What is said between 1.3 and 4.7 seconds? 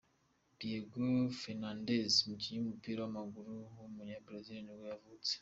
Fernandes, umukinnyi w’umupira w’amaguru w’umunya-Brazil